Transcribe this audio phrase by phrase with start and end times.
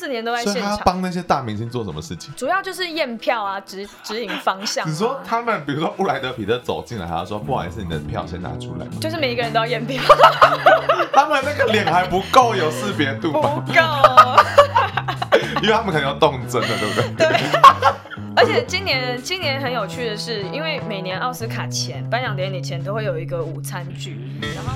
[0.00, 0.62] 四年都在现场。
[0.62, 2.32] 所以他帮那些大明星做什么事情？
[2.34, 4.88] 主要就是验票啊，指指引方向、啊。
[4.88, 10.02] 你说他们，比如说布莱德彼特走进来，他说：“不好意思，你的票先拿出来。”就是每一个人都要验票。
[11.12, 13.62] 他们那个脸还不够有识别度吧？
[13.66, 13.80] 不够，
[15.60, 17.28] 因为他们可能要动真的，对不对？
[17.28, 17.40] 对。
[18.36, 24.18] 而且今年今年很有趣的是，因为每年奥斯卡前颁奖典礼前都会有一个午餐剧，
[24.54, 24.72] 然后。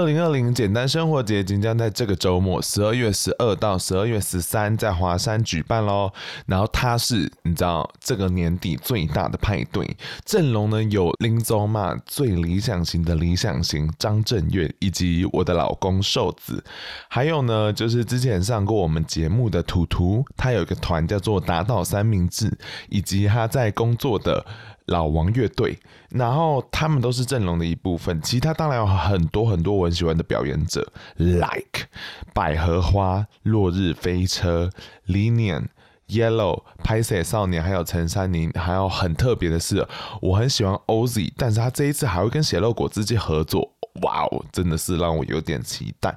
[0.00, 6.10] 二零二零简单生活节即将在这个周末，十二月十二到十二月十三，在华山举办喽。
[6.46, 16.64] 然后它是你知道这个年底最大的派对，阵容呢有林祖妈最理想型的理想型张震岳，以及我的老公瘦子，
[17.08, 22.50] 还有呢就是之前上过我们节目的图图，他有一个团叫做打倒三明治，
[22.88, 24.46] 以及他在工作的。
[24.86, 25.78] 老王乐队，
[26.10, 28.20] 然后他们都是阵容的一部分。
[28.22, 31.86] 其他当然有很多很多我很喜欢的表演者，like
[32.34, 34.70] 百合花、落日飞车、
[35.06, 35.66] Linion、
[36.10, 38.50] Yellow、拍谢少年，还有陈珊妮。
[38.54, 39.86] 还有很特别的是，
[40.20, 43.70] 我很喜欢 Ozzy，但是他这一次还会跟血肉果汁机合作。
[44.02, 46.14] 哇哦，真的是让我有点期待。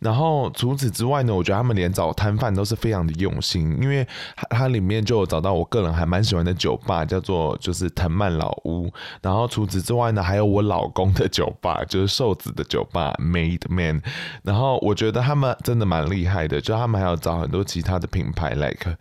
[0.00, 4.06] 然后除此之外呢，我觉得他们连找摊贩都是非常的用心，因为
[4.50, 8.92] 它里面就有找到我个人还蛮喜欢的酒吧，叫做就是藤蔓老屋。
[9.22, 14.02] 然后除此之外呢，还有我老公的酒吧，就是瘦子的酒吧 Made Man。
[14.42, 18.96] 然后我觉得他们真的蛮厉害的，就他们还有找很多其他的品牌，like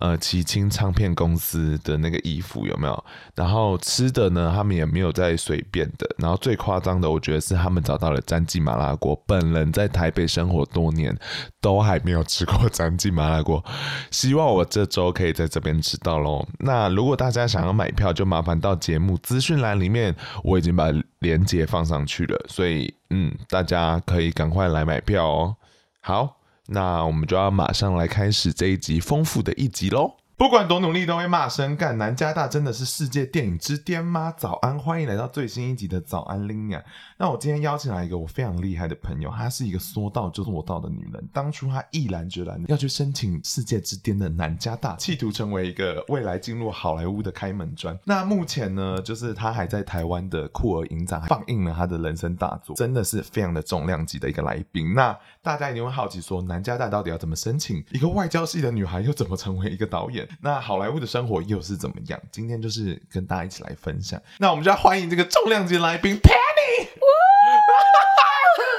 [0.00, 3.04] 呃齐青唱片公司的那个衣服有没有？
[3.34, 6.06] 然后吃的呢，他们也没有在随便的。
[6.18, 7.82] 然后最夸张的，我觉得是他们。
[7.86, 11.16] 找到了詹记麻辣锅，本人在台北生活多年，
[11.60, 13.64] 都还没有吃过詹记麻辣锅，
[14.10, 16.44] 希望我这周可以在这边吃到喽。
[16.58, 20.12] 那如果大家想要买票，就麻烦到节目资讯栏里面，
[20.42, 20.86] 我已经把
[21.20, 25.56] 链接放上去了，所以嗯，大家可以赶快来买票哦。
[26.00, 30.14] 好，那我们就要马上来开始这一集丰富的一集喽。
[30.38, 34.30] 不管多努力都会骂声干，南加大真的是世界电影之巅吗？
[34.36, 36.84] 早安，欢迎来到最新一集的早安 l i n a。
[37.16, 41.26] 那我今天邀请来一个我非常厉害的朋友，她是一个说到就做到的女人。
[41.32, 47.98] 当初她毅然决然要去申请世界之巅的南加大，企图成为一个未来进入好莱坞的开门砖。
[48.04, 54.92] 那目前呢，就是她还在台湾的酷儿影展放映了她的人生大作，真的是非常的重量级的一个来宾。
[54.92, 57.82] 那大家一定会好奇说，南加大到底要怎么申请？
[57.90, 60.25] 一个外交系的女孩又怎么成为一个导演？
[60.42, 62.20] 那好莱坞的生活又是怎么样？
[62.30, 64.20] 今天就是跟大家一起来分享。
[64.38, 66.88] 那我们就要欢迎这个重量级来宾 Penny，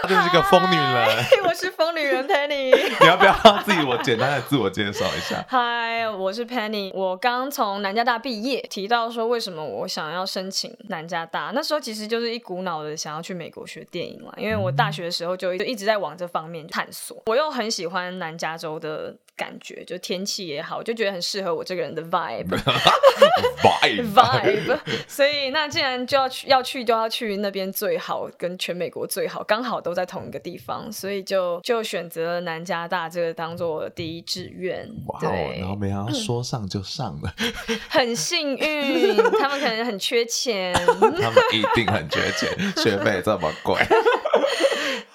[0.03, 1.25] 她就是一个疯女人。
[1.45, 2.75] 我是疯女人 Penny。
[2.99, 5.43] 你要不要自己我简单的自我介绍一下？
[5.47, 6.91] 嗨，我是 Penny。
[6.93, 17.21] 我刚从南加大毕业，提到说为什么我想要申请南加大，那时候其实就是一股脑的想要去美国学电影嘛，因为我大学的时候就一直在往这方面探索。
[17.25, 19.15] 我又很喜欢南加州的。
[19.37, 34.89] 感觉就天气也好，就觉得很适合我这个人的 vibe，vibe，vibe 所以那既然就要去，要去就要去那边最好，跟全美国最好，刚好都在同一个地方，所以就就选择了南加大这个当做我的第一志愿。
[35.05, 37.53] 哇、wow，然后没想到说上就上了，嗯、
[37.89, 39.15] 很幸运。
[39.39, 43.75] 他们可能很缺钱， 他们一定很缺钱，学费这么贵。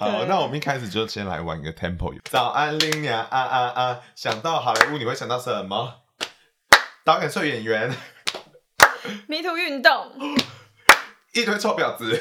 [0.02, 2.12] 好，那我们一开始就先来玩一个 tempo。
[2.28, 4.00] 早安，林娘啊啊啊！
[4.16, 6.00] 想到好莱坞，你会想到什么？
[7.04, 7.96] 导演、帅演员、
[9.28, 10.12] 迷途运动、
[11.34, 12.20] 一堆臭婊子、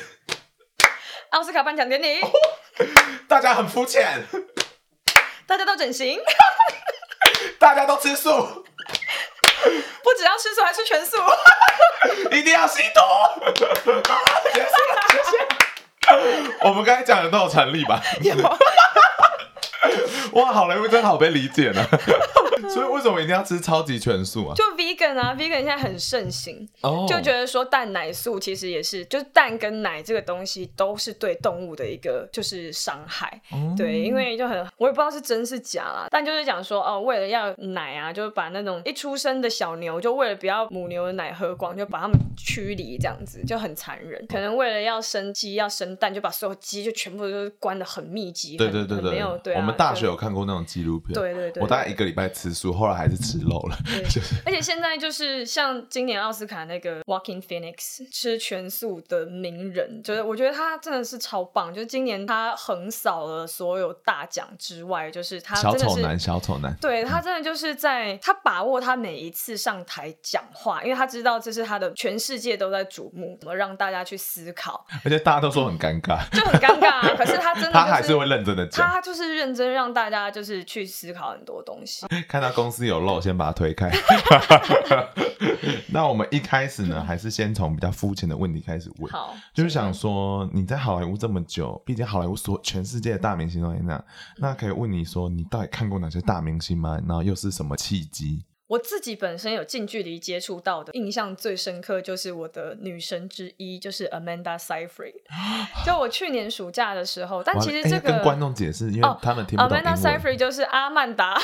[1.32, 2.20] 奥斯卡颁奖典礼，
[3.28, 4.26] 大家很肤浅，
[5.48, 6.20] 大家都整形，
[7.58, 8.30] 大家都吃素，
[10.04, 11.18] 不只要吃素，还吃全素，
[12.30, 13.02] 一定要吸毒。
[13.56, 15.61] 结束了，谢谢。
[16.62, 18.02] 我们刚才讲的都有成立吧？
[20.34, 21.84] 哇，好莱坞真好被理解呢。
[22.70, 24.54] 所以为什么一定要吃超级全素啊？
[24.56, 27.10] 就 vegan 啊，vegan 现在很盛行，oh.
[27.10, 33.42] 就觉得说蛋奶素其实也是，就是蛋跟奶这个东西都是对动物的一个就是伤害。
[33.50, 33.76] Oh.
[33.76, 44.24] 对，因为就很我也不知道是真是假啦，但就是讲说哦，为了要奶啊，就是把那种一出生的小牛，就为了不要母牛的奶喝光，就把它们驱离，这样子就很残忍。
[44.28, 48.56] 可能为了要生鸡要生蛋，就把所有鸡就全部都关的很密集。
[48.56, 49.71] 对对对对，没有对、啊。
[49.72, 51.14] 大学有看过那种纪录片。
[51.14, 53.78] 对对对，对，我大概一个礼拜吃素，后来还是吃肉了。
[54.10, 61.74] 就是，而且现在就是像今年奥斯卡那个 Joaquin Phoenix 吃全素的名人，就是我觉得他真的是超棒。
[61.74, 66.74] 就是今年他横扫了所有大奖之外，就是他是小丑男，小丑男。
[66.82, 74.86] 对，他真的就是在他把握他每一次上台讲话，因为他知道这是他的全世界都在瞩目，怎么让大家去思考。
[75.04, 77.16] 而且大家都说很尴尬，就很尴尬啊。
[77.18, 82.06] 可是他真的、就是、他还是会认真的讲，他就是认真让大家就是去思考很多东西。
[82.28, 83.92] 看到公司有漏，先把它推开。
[85.94, 89.12] 那我们一开始呢，还是先从比较肤浅的问题开始问。
[89.12, 94.04] 好，就是想说你在好莱坞这么久，毕竟好莱坞所全世界的大明星都在那，
[94.38, 97.00] 那可以问你说，你到底看过哪些大明星吗？
[97.08, 98.46] 然后又是什么契机？
[98.72, 105.16] 我自己本身有近距离接触到的，印象最深刻就是我的女神之一，就是 Amanda Seyfried。
[105.86, 109.92] 就我去年暑假的时候，但其实这个、欸、跟观众解释，因为他们听不懂英文。
[109.92, 111.38] Oh, Amanda Seyfried 就是阿曼达，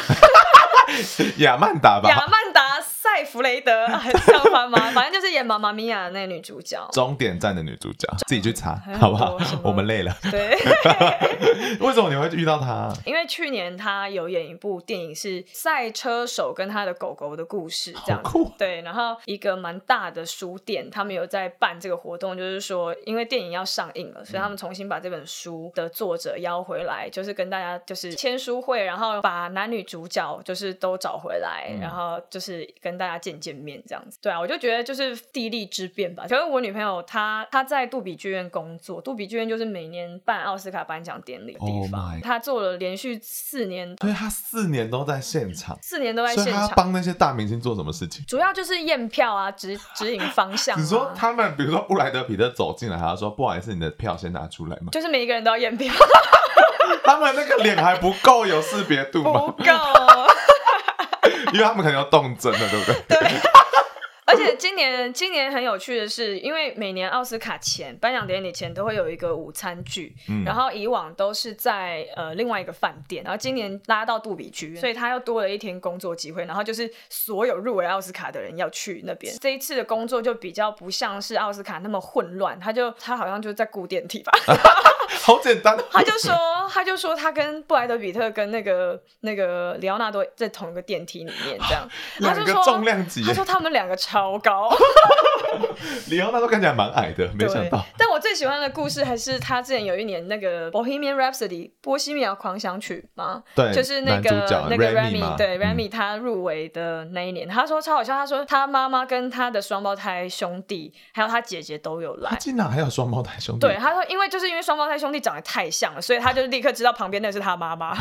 [1.39, 2.07] 亚曼达吧？
[2.07, 2.61] 亚曼达。
[3.07, 4.77] 塞弗雷德很像翻吗？
[4.91, 9.37] 反正就是演《妈妈咪呀》的那个女主角，终点站的女主角，自己去查好不好？
[9.63, 10.15] 我们累了。
[10.29, 10.55] 对，
[11.79, 12.93] 为什么你会遇到她？
[13.05, 18.29] 因为去年她有演一部电影，是赛车手跟他的狗狗的故事，这样子。
[18.57, 32.97] 对，然后一个蛮大的书店，他们有在办这个活动，就是说，因为电影要上映了，所以他们重新把这本书的作者邀回来，就是跟大家就是签书会，然后把男女主角就是都找回来，然后就是跟。
[32.97, 36.25] 大家见见面这样子，对啊，我就觉得就是地利之便吧。
[36.27, 42.15] 可是我女朋友她她在杜比剧院工作，杜比剧院就是每年办奥斯卡颁奖典礼的地方。
[42.15, 46.73] Oh、她做了连续四年，对，她四年都在现场，四年都在现场。
[46.75, 48.23] 帮那些大明星做什么事情？
[48.27, 50.79] 主要就是验票啊，指指引方向、啊。
[50.79, 54.89] 你说他们，比如说布莱德彼特走进来，还要说不好意思，你的票先拿出来嘛？
[54.91, 55.93] 就是每一个人都要验票。
[57.03, 59.39] 他们那个脸还不够有识别度吗？
[59.41, 59.63] 不够。
[61.53, 63.19] 因为他们可能要动真的，对不对？
[63.19, 63.29] 对。
[64.27, 79.33] 而且今年今年很有趣的是，因为每年奥斯卡前颁奖典礼前都会有一个午餐剧，嗯、然后以往都是在呃另外一个饭店，然后今年拉到杜比剧院，所以他又多了一天工作机会，然后就是所有入围奥斯卡的人要去那边。
[79.39, 84.31] 这一次的工作就比较不像是奥斯卡那么混乱，他就他好像就在顾电梯吧。
[85.23, 86.35] 好简单，他就说，
[86.69, 91.87] 他就说他跟布莱德比特跟那个那个里奥纳多在同一个电梯里面，这样。
[92.17, 94.75] 两个重量级，他说他们两个超高。
[96.09, 97.85] 李奥纳都看起来蛮矮的，没想到。
[97.97, 104.29] 但我最喜欢的故事还是他之前有一年那个《Bohemian Rhapsody》波西米亚狂想曲嘛，对，就是那个
[104.69, 112.31] 那个 Remy，对 Remy 他入围的那一年，他说超好笑，他说他妈妈跟他的双胞胎兄弟还有他姐姐都有来。
[112.31, 113.67] 他竟然还有双胞胎兄弟？
[113.67, 114.97] 对，他说因为就是因为双胞胎。
[114.97, 117.95] 兄弟长得太像了，所以他就立刻知道旁边那是他妈妈。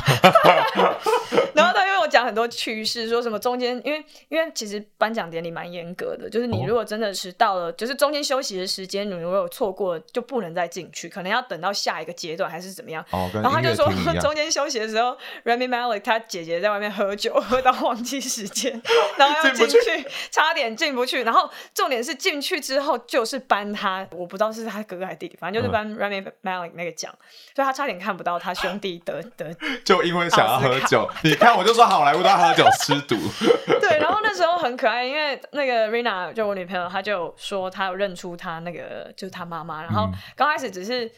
[1.52, 13.02] 然后他又有讲很多趣事，说什么中间因为因为其实颁奖典礼蛮严格的，就是你如果真的是到了，哦、就是中间休息的时间，你如果有错过就不能再进去，可能要等到下一个阶段还是怎么样。
[13.12, 18.82] 哦、然后他就说 中间休息的时候，Remy Malek 他姐姐在外面喝酒，喝到忘记时间，
[19.16, 21.22] 然后要进去，去差点进不去。
[21.22, 26.96] 然后重点是进去之后就是颁他，我不知道是他哥哥还是弟弟，反正就是颁 Remy Malek 那个。
[26.96, 27.12] 奖，
[27.54, 29.54] 所以他差点看不到他兄弟得得，
[29.84, 31.06] 就因为想要喝酒。
[31.22, 33.14] 你看，我就说好莱坞都要喝酒吃毒。
[33.78, 41.10] 对，然后那时候很可爱，因为那个 Rina 就我女朋友，她就说她有认出她那个就是她妈妈，然后刚开始只是。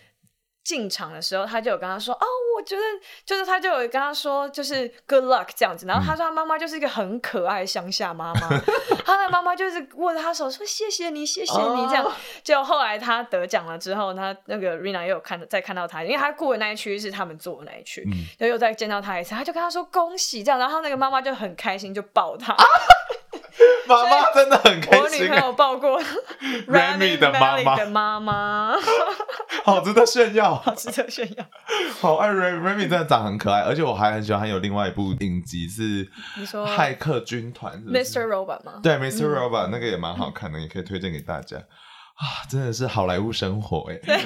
[0.64, 2.82] 进场的时候，她就有跟她说：“哦，我觉得
[3.24, 8.48] 就是她就有跟她说，就是 good luck 这样子。”然后她说她妈妈就是一个很可爱的乡下妈妈，
[9.06, 12.12] 她、的妈妈就是握着她手说：“谢谢你，谢谢你。”这样。
[12.44, 20.60] 结果、哦、后来她得奖了之后，她那个 Rina 又有看再看到她，因为她过的那一区是他们坐的那一区，嗯、又又再见到她一次，她就跟她说恭喜这样。
[20.60, 22.54] 然后那个妈妈就很开心，就抱他。
[23.58, 25.00] 啊妈妈真的很开心。
[25.00, 26.00] 我女朋友抱过
[26.68, 28.74] Remy 的妈妈，的妈妈，
[29.64, 31.44] 好值得炫耀，好值得炫耀。
[32.00, 38.26] 好爱 Rami，Rami 真的长很可爱，而且我还很喜欢，还有另外一部影集是，你说骇客军团，Mr.
[38.26, 38.80] Robot 吗？
[38.82, 39.26] 对，Mr.
[39.26, 41.56] Robot 那个也蛮好看的，也可以推荐给大家。
[41.56, 44.20] 啊，真的是好莱坞生活 哎。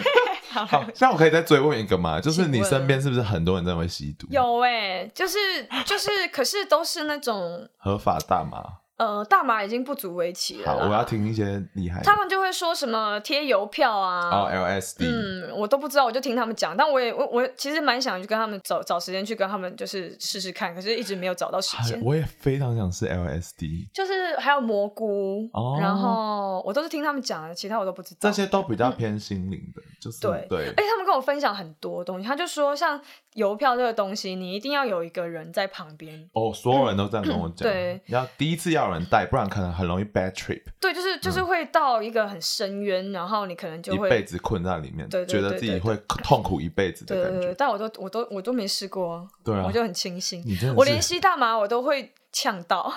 [0.50, 2.20] 好，那我可以再追问一个吗？
[2.20, 4.26] 就是你身边是不是很多人在会吸毒？
[4.30, 5.38] 有哎，就是
[5.86, 8.62] 就是，可是都是那种合法大麻。
[8.98, 10.66] 呃，大麻已经不足为奇了。
[10.70, 12.04] 好，我要听一些厉害的。
[12.04, 16.76] 他们就会说什么贴邮票啊，哦，LSD，嗯，我都不知道，我就听他们讲。
[16.76, 22.00] 但我也我我其实蛮想去跟他们找找时间去跟他们就是试试看，可是一直没有找到时间。
[22.02, 28.18] 我也非常想试 LSD，就是还有蘑菇，哦，然后我都是听他们讲的，其他我都不知道。
[28.20, 30.68] 这些都比较偏心灵的，嗯、 就是对对。
[30.68, 33.00] 而且他们跟我分享很多东西，他就说像。
[33.34, 36.28] 邮票这个东西，你一定要有一个人在旁边。
[36.34, 37.66] 哦，所有人都这样跟我讲。
[37.66, 40.62] 对，要第一次要要有人带，不然可能很容易 bad trip。
[40.80, 47.30] 对，就是就是会到一个很深渊，嗯、然后你可能就会一辈子困在里面，对觉得自己会痛苦一辈子的感觉。
[47.30, 50.44] 对对对，但我都我都我都没试过，对啊，我就很清醒。
[50.76, 52.92] 我连吸大麻我都会呛到。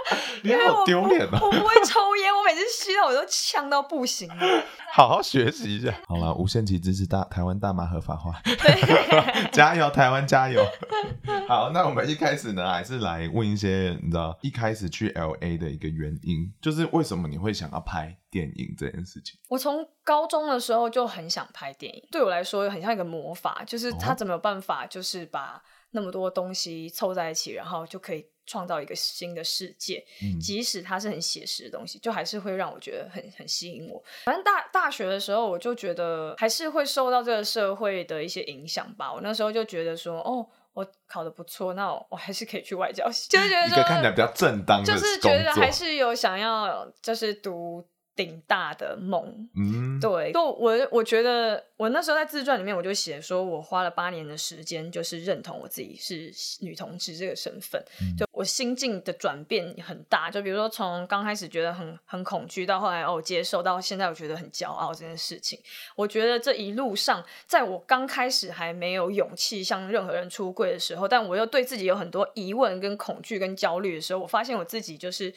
[0.44, 1.38] 你好丢脸啊！
[1.40, 4.28] 我不会抽烟，我每次吸到我都呛到不行。
[4.92, 5.94] 好好学习一下。
[6.06, 8.40] 好了，无限期支持大台湾大麻合法化，
[9.52, 10.64] 加油台湾加油！
[11.48, 19.38] 好，那我们一开始呢，还是来问一些你知道一开始去 LA 的一个原因，就是为什么你会想要拍电影这件事情？
[19.48, 28.26] 我从高中的时候就很想拍电影，对我来说很像一个魔法，就是他怎么有办法，就是把那么多东西凑在一起，然后就可以。
[28.52, 34.02] 创造一个新的世界，嗯、即使它是很写实的东西，就还是会让我觉得很很吸引我。
[34.24, 39.10] 反正大大学的时候，我就觉得还是会受到这个社会的一些影响吧。
[39.10, 47.88] 我那时候就觉得说，哦，我考的不错，那我，我还是可以去外交系， 就是觉得说一个看起来比较正当的，就是觉得还是有想要，就是读。
[48.14, 65.58] 顶大的梦，嗯，对，就我我觉得我那时候在自传里面我就写说，我花了八年的时间，就是认同我自己是女同志这个身份，嗯、就我心境的转变很大，就比如说从刚开始觉得很很恐惧，到后来哦接受，到现在我觉得很骄傲这件事情。
[65.96, 75.32] 我觉得这一路上，在我刚开始还没有勇气向任何人出柜的时候，但我又对自己有很多疑问、跟恐惧、跟焦虑的时候，我发现我自己就是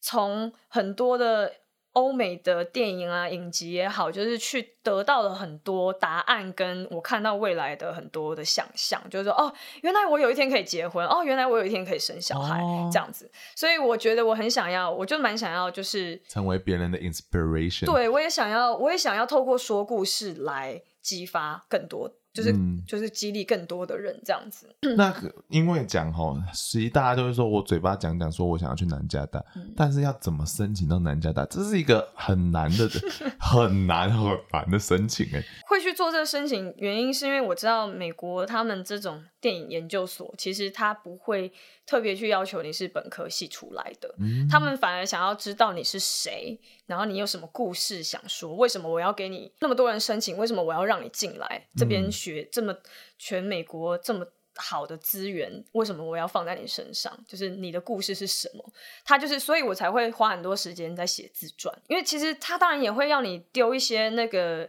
[0.00, 1.52] 从很多的。
[1.98, 9.52] 欧美的电影啊、影集也好，就是去得到了很多答案，跟我看到未来的很多的想象，就是说，哦，
[9.82, 13.28] 原来我有一天可以结婚，哦，原来我有一天可以生小孩，哦、这样子。
[13.56, 17.86] 所以我觉得我很想要，我就蛮想要，就是成为别人的 inspiration。
[17.86, 22.12] 对，我也想要，我也想要透过说故事来激发更多。
[22.38, 24.68] 就是、嗯、就是激励更多的人这样子。
[24.96, 32.88] 那个、因为讲吼，实际大家都会说我嘴巴讲讲，说我想要去南加大，嗯、但是要怎么申请到南加大，这是一个很难的、
[33.40, 35.42] 很难很难的申请哎。
[35.66, 41.52] 会去做这个申请，原因是因为我知道美国他们这种电影研究所，其实他不会
[41.84, 52.28] 特别去要求你是本科系出来的，嗯、他们反而想要知道你是谁，然后你有什么故事想说，为什么我要给你那么多人申请，为什么我要让你进来这边学。
[52.28, 52.76] 学这么
[53.16, 57.18] 全美国这么好的资源，为什么我要放在你身上？
[57.26, 58.72] 就是你的故事是什么？
[59.02, 64.68] 他就是，所以我才会花很多时间在写自传，因为其实他当然也会让你丢一些那个。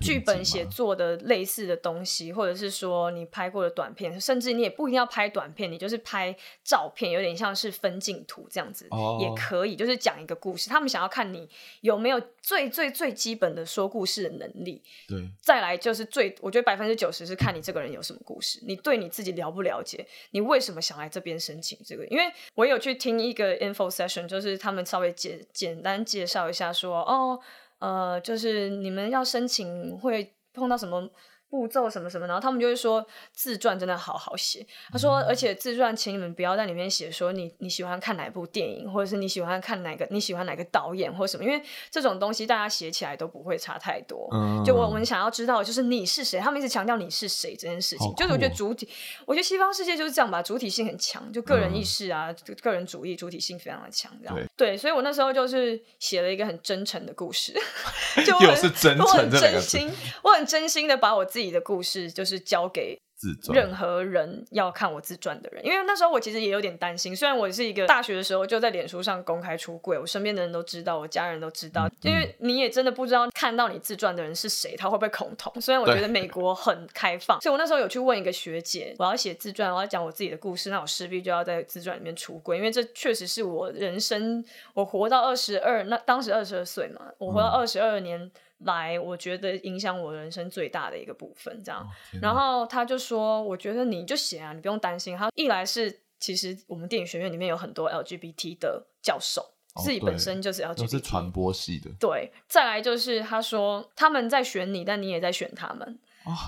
[0.00, 9.22] 剧本写作的类似的东西，或者是说你拍过的短片，甚至你也不一定要拍短片，你就是拍照片，有点像是分镜图这样子，oh.
[9.22, 10.68] 也可以，就是讲一个故事。
[10.68, 11.48] 他们想要看你
[11.82, 14.82] 有没有最最最基本的说故事的能力。
[15.06, 22.04] 对，再来就是最，我觉得百分之九十是看你这个人有什么故事，你对你自己了不了解，你为什么想来这边申请这个？
[22.06, 22.24] 因为
[22.56, 27.38] 我有去听一个 info session，就是他们稍微简简单介绍一下说，哦。
[27.78, 31.08] 呃，就是你们要申请会碰到什么
[31.50, 34.66] 步骤什么什么，然后他们就会说自传真的好好写。
[34.92, 44.28] 他说，而且自传，请你们不要在里面写说你你喜欢看哪部电影，或者是你喜欢看哪个你喜欢哪个导演或什么，因为这种东西大家写起来都不会差太多。
[44.32, 48.06] 嗯、就我们想要知道，就是你是谁，他们一直强调你是谁这件事情。
[48.06, 48.86] 哦、就是我觉得主体，
[49.24, 54.76] 我觉得西方世界就是这样吧，主体性很强，就个人意识啊，嗯、个人主义，主体性非常的强，这样对，对。
[54.76, 57.54] 所以我那时候就是写了一个很真诚的故事，
[58.26, 59.90] 就 我又是真诚，我很真心，
[60.22, 61.37] 我很真心的把我自己。
[61.38, 63.00] 自己的故事就是交给
[63.54, 67.14] 任何人要看我自传的人，因为那时候我其实也有点担心。
[67.14, 75.60] 虽然我是一个大学的时候就在脸书上公开出柜，我身边的人都知道，我家人都知道，因为你也真的不知道看到你自传的人是谁，他会不会恐同。
[75.60, 88.28] 虽然我觉得美国很开放，所以我那时候有去问一个学姐，我要写自传，我要讲我自己的故事，那我势必就要在自传里面出柜，因为这确实是我人生，我活到二十二，那当时二十二岁嘛，我活到二十二年。
[88.58, 91.80] 来，我觉得影响我人生最大的一个部分，这样。
[91.82, 91.88] 哦、
[92.20, 99.40] 然后他就说：“我觉得你就写啊，你不用担心。”他一来是，其实我们电影学院里面有很多 LGBT 的教授，
[99.74, 101.90] 哦、自己本身就是 LGBT，都是传播系的。
[102.00, 105.98] 对，再来就是他说他们在选你，但你也在选他们。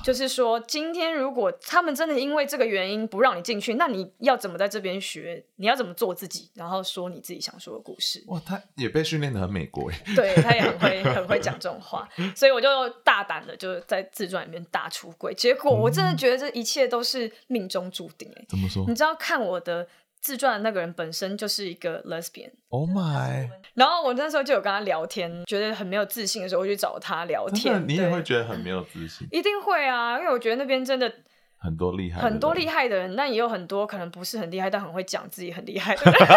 [0.05, 5.45] 就是说，今天如果他们真的因为这个原因不让你进去，那你要怎么在这边学？
[5.57, 8.23] 你要怎么做自己，然后说你自己想说的故事？
[8.29, 9.99] 哇，他也被训练的很美国耶。
[10.15, 15.35] 对，他也很会很会讲这种话，所以我就大胆的就在自传里面大出柜。
[15.35, 18.31] 结果我真的觉得这一切都是命中注定。
[18.37, 18.85] 哎，怎么说？
[18.89, 19.87] 你知道看我的。
[20.21, 22.51] 自传的那个人本身就是一个 lesbian。
[22.69, 23.49] Oh my！
[23.75, 27.83] 然后我那时候就有跟他聊天，觉得很没有自信的时候，我去找他聊天。
[27.89, 29.27] 你也会觉得很没有自信？
[29.31, 31.11] 一定会啊，因为我觉得那边真的
[31.57, 36.29] 很多厉害，很多厉害的人，但也有很多可能不是很厉害，但很会讲自己很厉害的人，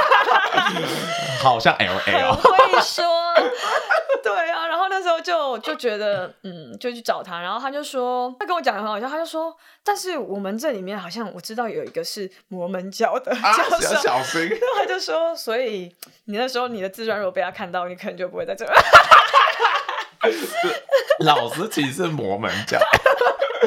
[1.41, 3.05] 好像 L L 很会说，
[5.23, 18.73] 就就觉得，嗯，就去找他，然后他就说，他跟我讲的很好笑，他就说，但是我们这里面好像我知道有一个是摩门教的，啊，教授小心，他就说，所以你那时候你的自传如果被他看到，你可能就不会在这儿。
[21.25, 22.77] 老师其实是摩门教。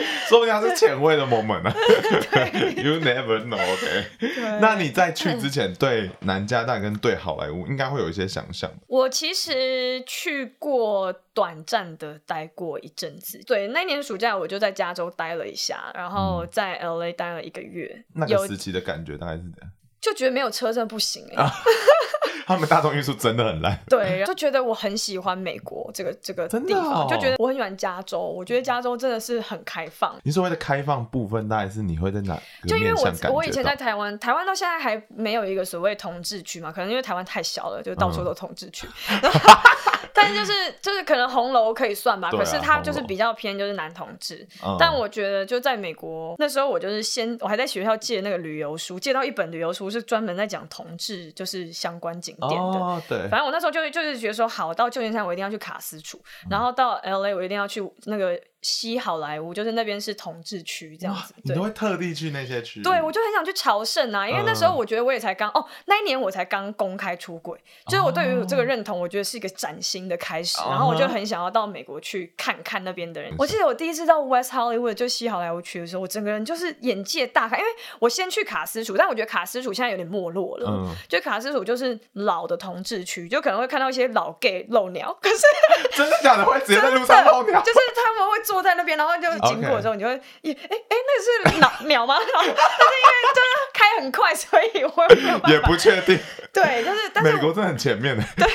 [0.28, 1.72] 说不定他是前卫的 moment 呢，
[2.82, 3.56] You never know。
[3.56, 8.70] OK，那你在去之前对南加大跟对好莱坞应该会有一些想象。
[8.86, 18.04] 我其实去过短暂的待过一阵子，对，那年暑假我就在加州待了一下，然后在 LA 待了一个月。
[18.14, 19.70] 那个时期的感觉大概是怎样？
[20.00, 21.50] 就觉得没有车真的不行哎、欸。
[22.46, 30.14] 他们大众运输真的很烂， 对，就觉得我很喜欢美国这个这个地方，哦，就觉得我很喜欢加州，我觉得加州真的是很开放。
[30.22, 32.40] 你所谓的开放部分，大概是你会在哪？
[32.66, 38.86] 就因为我我以前在台湾，台湾到现在还没有一个所谓同志区嘛，可能因为台湾太小了，就到处都同志区。
[39.10, 39.20] 嗯
[40.18, 44.46] 但是就是就是可能红楼可以算吧，啊、可是它就是比较偏就是男同志。
[44.78, 52.78] 但我觉得就在美国那时候，我就是先我还在学校借那个旅游书，借到一本旅游书是专门在讲同志就是相关景点的。
[52.78, 53.18] 哦，对。
[53.28, 58.40] 反正我那时候就就是觉得说，好，到旧金山我一定要去卡斯楚，嗯、然后到 L A 我一定要去那个。
[58.66, 62.82] 西好莱坞就是那边是同志区这样子，你都会特地去那些区？
[62.82, 67.56] 对，我就很想去朝圣啊，因为那时候我觉得我也才刚、嗯、哦，那一年我才刚公开出轨，
[67.86, 73.30] 就是我对于这个认同，我觉得是一个崭新的开始，哦、然后我就很想要到美国去看看那边的人。
[73.30, 77.70] 嗯、我记得我第一次到 West Hollywood 就西好莱坞区的时候，我整个人就是眼界大开，因为
[78.00, 85.44] 我先去卡斯楚，但我觉得卡斯楚现在有点没落了，嗯、就卡斯楚就是老的同志区，就可能会看到一些老 gay 露鸟，可是
[85.94, 87.60] 真的假的会直接在路上露鸟？
[87.60, 89.26] 就是他们会坐在那边，然后就。
[89.46, 92.16] 经过的时候，你就会，哎、欸、哎、欸，那是鸟 鸟吗？
[92.18, 92.56] 但是因为
[93.34, 96.18] 就是开很快，所以我也不确定。
[96.52, 98.24] 对，就是但是美国真的很前面的。
[98.34, 98.46] 对，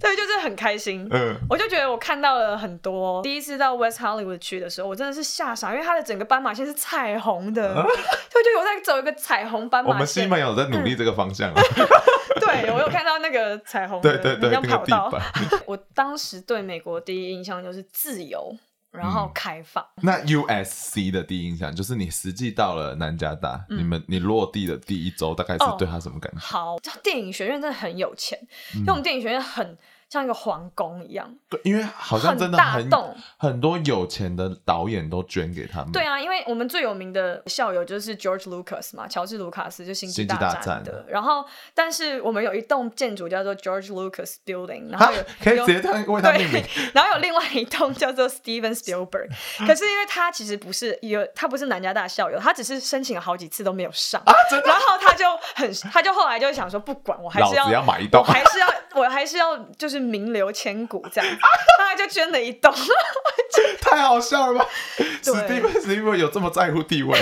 [0.00, 1.06] 对，就是很开心。
[1.12, 3.22] 嗯，我就觉得我看到了很多。
[3.22, 9.94] 第一次到 West Hollywood 去的时候，我真的是吓傻，因为它的整个斑马线是彩虹的，就、啊、就有在走一个彩虹斑马线。
[9.94, 11.60] 我们西门有在努力这个方向、啊。
[12.40, 15.12] 对，我有看到那个彩虹，对对对，那跑道。
[15.66, 18.56] 我当时对美国第一印象就是自由。
[18.90, 19.84] 然后开放。
[19.96, 26.38] 嗯、那 USC 的第一印象就是你实际到了南加大，嗯、你们你落地的第一周，大概是对他什么感觉？
[26.38, 28.38] 哦、好，电影学院真的很有钱，
[28.74, 29.76] 嗯、因为我们电影学院很。
[30.10, 35.92] 像一个皇宫一样，对，因为好像真的很，很大栋，很多有钱的导演都捐给他们。
[35.92, 41.04] 对啊，因为我们最有名的校友就是 George Lucas 嘛，乔治卢卡斯就星际大战的。
[41.08, 41.44] 然后，
[41.74, 46.64] 但是我们有一栋建筑叫做 George Lucas Building，然后有可以直接他为他命名。
[46.94, 49.28] 然后有另外一栋叫做 Steven Spielberg，
[49.66, 54.22] 可是因为他其实不是有，他不是南加大校友，他只是申请了好几次都没有上。
[54.24, 54.68] 啊，真的？
[54.68, 59.97] 然后他就很，他就后来就想说，不管我还是要，要买一栋，我还是要，我还是要，就是。
[60.00, 61.38] 名流千古这样，
[61.78, 62.72] 他就捐了一栋，
[63.80, 64.66] 太好笑了吧？
[65.22, 67.18] 史蒂芬史蒂芬有这么在乎地位？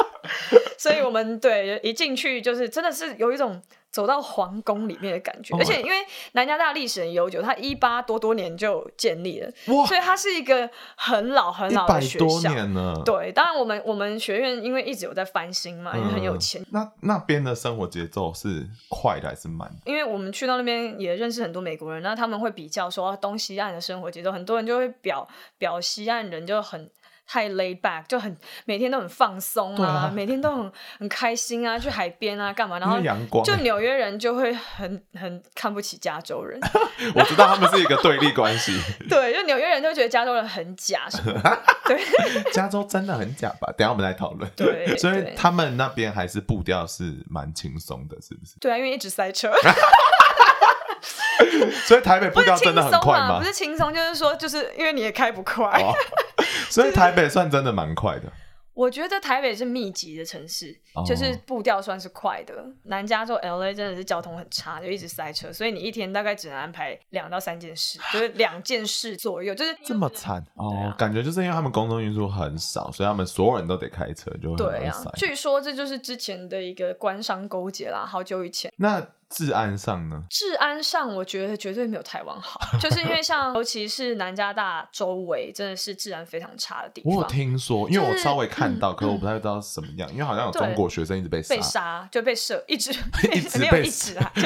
[0.78, 3.62] 所以我们对一进去就是真的是有一种。
[3.96, 5.96] 走到皇宫里面的感觉，而且因为
[6.32, 12.26] 南加大历史很悠久，它一八多多年就建立了，哇所以它是一个很老很老的学校。
[12.26, 13.02] 多年了。
[13.06, 16.60] 对，当然我们我们学院因为一直有在翻新嘛，因为很有钱。
[16.60, 19.74] 嗯、那那边的生活节奏是快的还是慢？
[19.86, 26.90] 因为我们去到那边也认识很多美国人，那他们会比较说东西岸的生活节奏，很多人就会表表西岸人就很。
[27.26, 32.78] 太 laid back 就很每天都很放松啊，啊每天都很很开心啊，去海边啊，干嘛？
[32.78, 32.98] 然后
[33.42, 36.58] 就纽约人就会很很看不起加州人。
[37.14, 38.80] 我知道他们是一个对立关系。
[39.08, 41.32] 对，就纽约人就觉得加州人很假什么。
[41.86, 42.00] 对，
[42.52, 43.72] 加州真的很假吧？
[43.76, 44.50] 等下我们来讨论。
[44.56, 48.58] 对， 所以他们那边还是步调是蛮轻松的，是不是？
[48.60, 49.52] 对啊，因为一直塞车。
[51.84, 53.38] 所以台北步调真的很快吗？
[53.38, 55.66] 不是轻松，就是说，就是因为你也开不快。
[55.80, 55.92] 哦
[56.70, 58.32] 所以台北算真的蛮快的。
[58.74, 62.54] 我觉得台北是密集的城市，就是步调算是快的。
[62.82, 70.94] 南加州 LA 真的是交通很差，就一直塞车，所以你一天大概只能安排两到三件事， 就是两件事左右，就是这么惨哦。
[70.98, 75.10] 感觉就是因为他们公共运输很少，所以他们所有人都得开车，就会很塞。
[75.16, 78.70] 据说这就是之前的一个官商勾结啦，好久以前。
[78.76, 79.02] 那。
[79.30, 80.24] 治安上呢？
[80.30, 87.14] 治安上，我觉得绝对没有台湾好，就是因为像 尤其是南加大周围，真的是治安非常差的地方。
[87.14, 92.90] 我有听说，因为我稍微看到，就是、可是我不太知道是什么样，嗯、因为好像有中国学生一直被杀，被杀就被射，一直
[93.32, 94.32] 一直被没有一直啊。
[94.36, 94.42] 就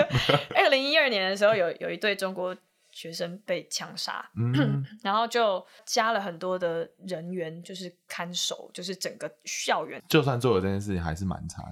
[0.56, 2.56] 二零一二年的时候有，有有一对中国
[2.92, 10.02] 学生被枪杀，嗯， 然后就加了很多的人员，就是看守，就是整个校园。
[10.08, 11.68] 就算做了这件事情，还是蛮差的。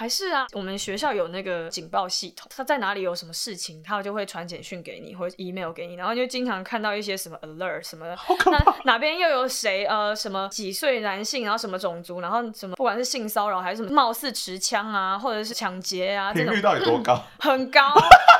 [0.00, 17.22] 还是啊，我们学校有那个警报系统，他在哪里有什么事情，他就会传简讯给你或者 email 给你，然后就经常看到一些什么 alert 什么的，那哪边又有谁呃什么几岁男性，然后什么种族，然后什么不管是性骚扰还是什么貌似持枪啊，或者是抢劫啊，频率到底多高？
[17.40, 17.82] 嗯、很高，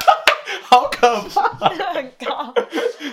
[0.65, 2.55] 好可怕， 很高。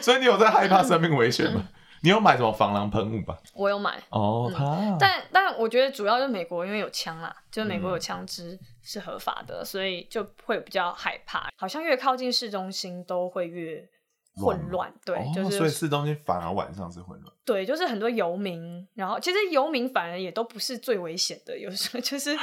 [0.02, 1.64] 所以你有在害怕生命危险吗？
[2.02, 3.38] 你有买什么防狼喷雾吧？
[3.54, 4.52] 我有买哦，
[5.00, 11.50] 但但我觉得主要就是美国，因为有枪啦，就是美国有枪支是合法的，嗯，所以就会比较害怕。
[11.58, 13.88] 好像越靠近市中心都会越。
[14.38, 17.34] 混乱，对，哦，就是，所以市中心反而晚上是混乱。
[17.44, 22.36] 对，就是很多游民，然后其实游民反而也都不是最危险的，有时候 就是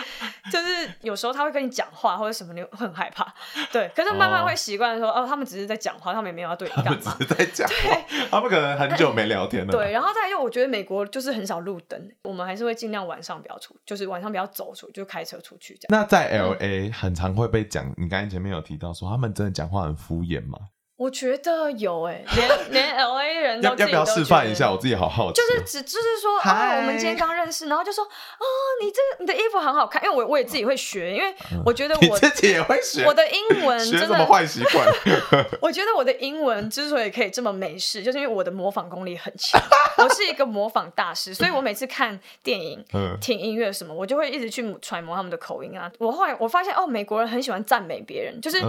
[0.50, 3.32] 就是有时候他会跟你讲话或者什么，你会很害怕。
[3.70, 9.70] 对，可是慢慢会习惯说哦，哦，他们只是在讲话，他们也没有要对 你干嘛，只是在讲话，他们可能很久没聊天了。
[9.76, 16.00] 对，然后再来就我觉得美国就是很少路灯，我们还是会尽量晚上不要出，就是晚上不要走出，就开车出去这样。
[16.00, 20.58] 那在 LA 很常会被讲，你刚才前面有提到说他们真的讲话很敷衍吗？
[20.96, 24.70] 我觉得有哎、欸，连连 L A 人都，要要不要示范一下？
[24.70, 25.40] 我自己好好奇。
[25.40, 28.44] 就是只就是说，哦，我们今天刚认识，然后就说，哦，
[28.80, 33.04] 你这个你的衣服很好看，因为我我也自己会学，因为我觉得 我、嗯、自己也会学。
[33.04, 34.86] 我的英文 真的学什么坏习惯？
[35.60, 39.60] 我觉得我的英文之所以可以这么美式，就是因为我的模仿功力很强，
[39.98, 42.84] 我是一个模仿大师，所以我每次看电影、
[43.20, 45.90] 听音乐什么，我就会一直去揣摩他们的口音啊。
[45.98, 48.60] 我后来我发现，哦，美国人很喜欢赞美别人，就是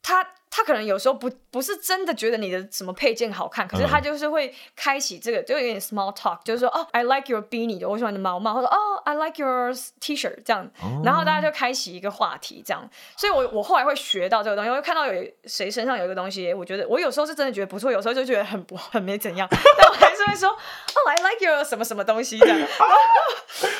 [0.00, 0.22] 他。
[0.22, 10.70] 嗯他可能有时候不不是真的觉得你的什么配件好看，可是他就是会开启这个，就有点 small talk，就是说哦，I like your beanie，我喜欢你的毛毛，或者哦，I like your T-shirt，这样，
[11.04, 12.88] 然后大家就开启一个话题，这样。
[13.16, 22.58] 所以我我后来会学到这个东西，我会看到有谁身上有一个东西，我觉得我有时候是真的觉得不错，有时候就觉得很不很没怎样， 但我还是会说哦，I like your 什么什么东西这样。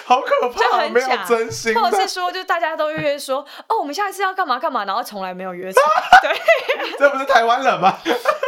[0.07, 5.83] 好可怕，就很假，没有真心，或者是说，就大家都约说哦，我们下一次要干嘛干嘛，然后从来没有约成，
[6.23, 6.64] 对。
[6.99, 7.97] 这不是台湾人吗？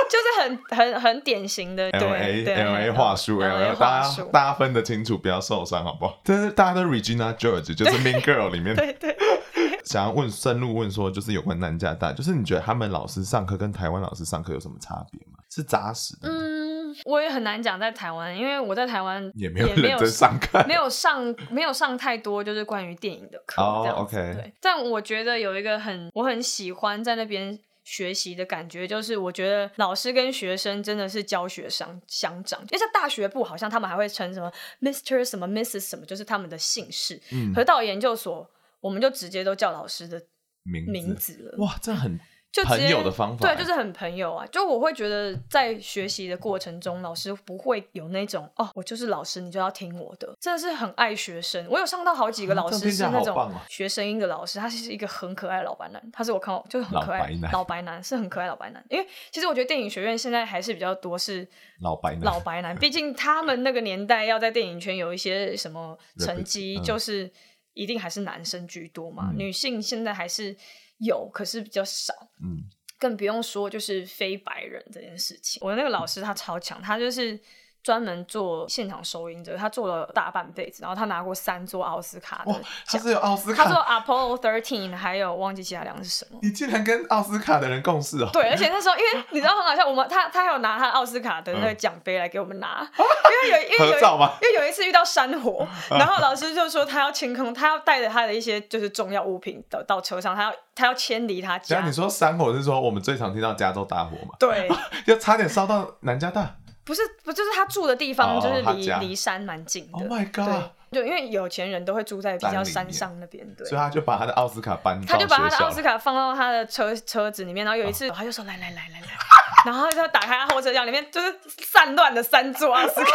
[0.09, 6.21] 就是很很很典型的 L A L A 话术，L A 大家大家分得清楚，不要受伤，好不好？
[6.25, 8.77] 这是大家都 Regina George，就是 Mean Girl 里面。
[8.77, 9.81] 对对，对。
[9.85, 15.39] 想要问深入问说，就是有关南加大，就是你觉得他们老师上课跟台湾老师上课有什么差别吗？
[15.51, 16.29] 是扎实的？
[16.29, 23.61] 嗯，我也很难讲在台湾，因为我在台湾也没有认真上课，没有上没有上太多就是关于电影的课。
[23.61, 24.17] 哦、oh,，OK。
[24.35, 27.59] 对，但我觉得有一个很我很喜欢在那边。
[27.87, 35.25] 学习的感觉就是，我觉得老师跟学生真的是教学相相长，因为像大学部好像他们还会称什么 Mr.
[35.25, 35.81] 什么 Mrs.
[35.81, 37.23] 什么，就是他们的姓氏。
[37.31, 40.21] 嗯，可是到研究所，我们就直接都叫老师的
[40.65, 41.65] 名字了。
[41.65, 42.19] 哇，这很。
[42.57, 44.47] 就朋友的方法，对，就是很朋友啊。
[44.47, 50.35] 就我会觉得，在学习的过程中，老师不会有那种哦，我就是老师，你就要听我的。
[50.41, 51.67] 真的是很爱学生。
[51.69, 56.03] 我有上到好几个老师是那种学声音的老师，他是一个很可爱的老白男。
[56.11, 58.83] 他是我看过就是很可爱老白男，老白男是很可爱老白男。
[58.89, 61.47] 因为其实我觉得电影学院现在还是比较多是
[61.83, 62.75] 老白男，老白男。
[62.79, 67.31] 毕竟他们那个年代要在电影圈有一些什么成绩，就是
[67.75, 69.29] 一定还是男生居多嘛。
[69.31, 70.57] 嗯、女性现在还是。
[70.99, 72.15] 有，可是比较少。
[72.43, 72.65] 嗯，
[72.99, 75.61] 更不用说就是非白人这件事情。
[75.65, 77.41] 我那个老师他超强，他就是。
[77.87, 82.53] 专门做现场收音的，他做了大半辈子，然后他拿过三座奥斯卡的，
[82.85, 86.37] 他是有奥斯卡，他做 Apollo Thirteen，还有忘记其他两个是什么。
[86.43, 88.29] 你竟然跟奥斯卡的人共事哦？
[88.33, 93.05] 对，而且那时候因为你知道很好笑，我们他他还有拿他奥斯卡的那个奖杯来给我们拿， 嗯、
[93.47, 94.09] 因为有因为有？
[94.43, 101.83] 因为有一次遇到山火，然后老师就说他要清空，他要带着他的一些就是重要物品到到车上，他要他要迁离他家。
[101.83, 104.35] 你说山火是说我们最常听到加州大火嘛？
[104.41, 104.69] 对，
[105.07, 106.57] 就差点烧到南加大。
[106.87, 109.99] 不是，不就是他住的地方，就是离离山蛮近的。
[109.99, 110.71] Oh my god！
[110.93, 113.67] 对，就因为有钱人都会住在比较山上那边，对。
[113.67, 119.07] 所以他就把他的奥斯卡搬，他就把他的奥斯卡放到他的车车子里面，然后有一次他就说：“来来来来来。”
[119.67, 123.11] 然后他就打开他后车厢，里面就是散乱的三座奥斯卡。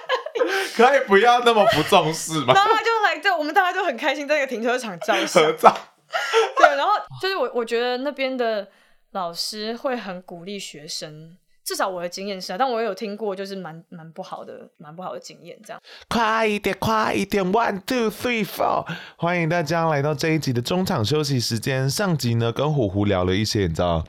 [0.74, 2.54] 可以不要那么不重视吗？
[2.54, 5.76] 然后他就来，就我们大家就很开心，在那个停车场照合照。
[6.56, 8.66] 对，然后就是我我觉得那边的
[9.10, 11.36] 老师会很鼓励学生。
[11.68, 15.54] 至少我的经验是啊，但我也有听过，就是蛮蛮不好的，蛮不好的经验。
[15.62, 15.78] 这样，
[16.08, 18.86] 快一点，快一点，one two three four，
[19.18, 21.90] 欢迎大家来到这一集的中场休息时间。
[21.90, 24.02] 上集呢，跟虎虎聊了一些你知道，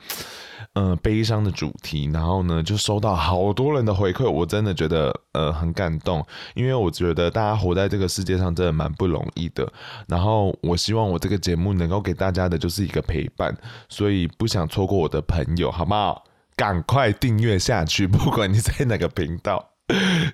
[0.72, 9.70] 呃，悲伤的主题，然后呢，就收到好多人的回馈，我真的觉得呃很感动，因为我觉得大家活在这个世界上真的蛮不容易的。
[10.08, 13.54] 然后我希望我这个节目能够给大家的就是一个陪伴，
[13.90, 16.24] 所以不想错过我的朋友，好不好？
[16.60, 19.64] 赶快订阅下去， 不管你在哪个频道，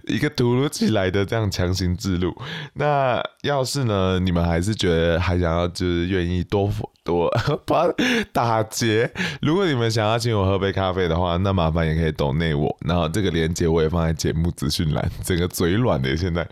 [0.09, 2.37] 一个突如其来的这样强行置入。
[2.75, 6.69] 那要是呢，你们还是觉得还想要，就是愿意多。
[7.07, 7.31] 多
[7.65, 7.87] 把
[8.33, 9.09] 打劫。
[9.41, 12.77] 如果你们想要请我喝杯咖啡的话，那麻烦也可以抖内我。
[12.85, 15.09] 然后这个链接我也放在节目资讯栏。
[15.23, 16.45] 整个嘴软的现在。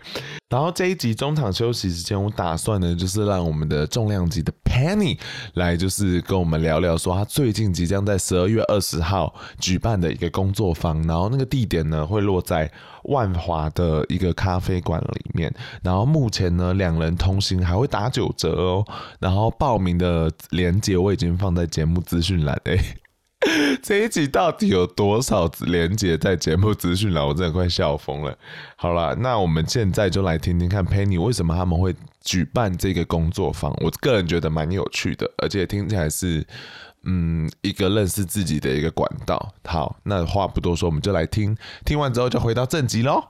[0.47, 5.17] 然后这一集中场休息时间，我打算呢，就是让我们的重量级的 Henny
[5.53, 11.01] 来，就是跟我们聊聊，说他最近即将在十二月二十号举办的一个工作坊。
[11.07, 12.69] 然后那个地点呢，会落在
[13.03, 15.53] 万华的一个咖啡馆里面。
[15.81, 18.85] 然后目前呢，两人同行还会打九折哦。
[19.19, 20.31] 然后报名的。
[20.49, 22.79] 链接我已经放在节目资讯栏诶，
[23.83, 27.25] 这一集到底有多少连接在节目资讯栏？
[27.25, 28.37] 我真的快笑疯了。
[28.75, 33.71] 好了，那我们现在就来听听看 Penny 为什么他们会举办这个工作坊。
[33.81, 36.45] 我个人觉得蛮有趣的，而且听起来是
[37.03, 39.53] 嗯一个认识自己的一个管道。
[39.65, 43.23] 好，那话不多说，我们就来听，听完之后就回到正集喽。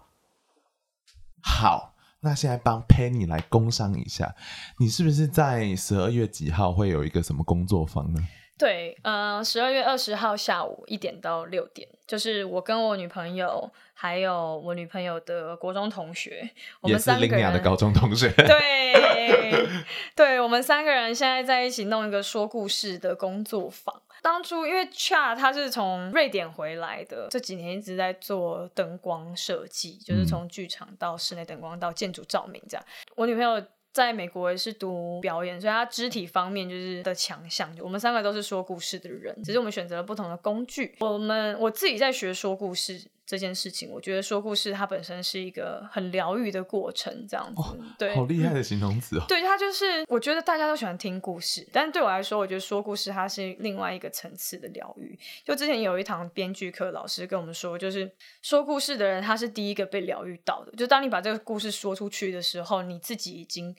[1.41, 1.93] 好。
[2.21, 4.33] 那现在帮 Penny 来工商一下，
[4.79, 8.27] 你是不是在十二月几号会有一个什么工作坊呢？
[8.57, 19.67] 对，呃，十二月二十号下午一点到六点，就是我跟我女朋友还有我女朋友的国中同学，我们三个人，的高中同学，对，
[20.15, 24.01] 对，我们三个人现在在一起弄一个说故事的工作坊。
[24.21, 32.83] 当初因为 Chad 他是从瑞典回来的，这几年一直在做灯光设计，就是从剧场到室内灯光到建筑照明这样。
[33.15, 33.61] 我女朋友
[33.95, 37.73] 在美国也是读表演，所以他肢体方面就是的强项。
[37.79, 40.93] 我们三个都是说故事的人，只是我们选择了不同的工具。
[40.99, 43.01] 我们我自己在学说故事。
[43.25, 49.25] 这件事情，我觉得说故事它本身是一个很疗愈的过程，这样子，哦、对，好厉害的形容词哦。
[49.27, 55.17] 对，它就是，我觉得大家都喜欢听故事，但是对我来说，我觉得说故事它是另外一个层次的疗愈。
[55.43, 58.11] 就之前有一堂编剧课，老师跟我们说，就是
[58.43, 60.71] 说故事的人他是第一个被疗愈到的。
[60.73, 63.75] 就当你把这个故事说出去的时候，你自己已经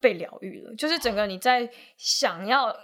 [0.00, 0.74] 被疗愈了。
[0.76, 2.76] 就是整个你在想要。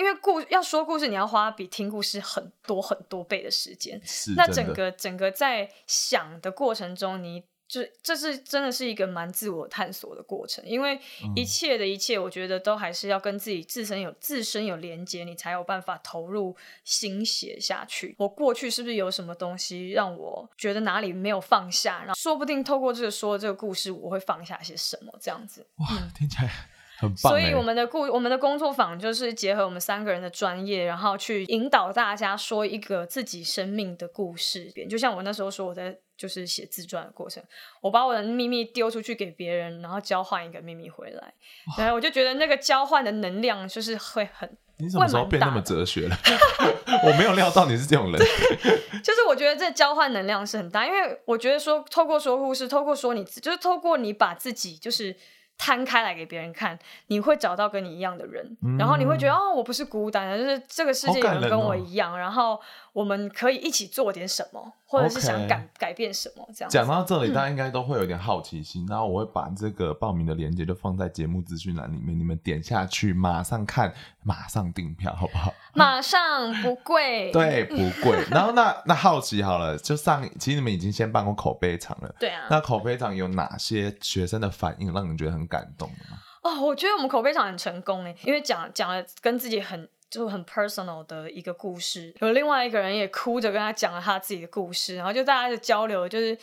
[0.00, 4.00] 因为故要说故事，你要花比听故事很多很多倍的时间。
[4.02, 10.64] 是，那整个整个在想的过程中，你就这是真的是一个蛮自我探索的过程。
[10.64, 10.98] 因为
[11.36, 18.14] 一切的一切，我觉得都还是要跟自己自身有自身有连接，你才有办法投入心血下去。
[18.16, 21.98] 我过去是不是有什么东西让我觉得哪里没有放下？
[21.98, 25.12] 然后说不定透过这个说这个故事，我会放下些什么？
[25.20, 25.86] 这样子，哇，
[26.16, 26.70] 听起来。
[27.16, 34.70] 所以我们的故我们的工作坊就是结合我们三个人的专业，然后去引导大家说一个自己生命的故事。
[34.88, 37.42] 就像我那时候说我在就是写自传的过程，
[37.80, 41.32] 我把我的秘密丢出去给别人，然后交换一个秘密回来。
[41.78, 44.56] 然后我就觉得那个交换的能量就是会很。
[44.76, 46.16] 你什么时候变那么哲学了？
[47.04, 48.20] 我没有料到你是这种人。
[49.02, 55.16] 就是我觉得这交换能量是很大，因为我觉得说透过说故事，透过说你，就是透过你把自己就是。
[55.60, 56.76] 摊开来给别人看，
[57.08, 62.58] 你会找到跟你一样的人，嗯、然后你会觉得哦，我不是孤单的，就是这个世界有人跟我一样，哦、然后
[62.92, 66.70] 我们可以一起做点什么，或者是想改.改变什么这样。
[66.70, 75.52] 讲到这里，大家应该都会有点好奇心，嗯、然后我会把这个报名的链接就放在节目资讯栏里面，你们点下去，马上看，马上订票，好不好？
[75.74, 78.18] 马上不贵，对，不贵。
[78.30, 82.46] 然后那那好奇好了，就上，其实你们已经先办过口碑场了，对啊。
[82.50, 86.18] 那口碑场有哪些学生的反应让你觉得很感动的吗？
[86.42, 96.36] 哦，我觉得我们口碑场很成功诶，因为讲讲了跟自己很就很 personal 的一个故事，有另外一个人也哭着跟他讲了他自己的故事，然后就大家的交流，就是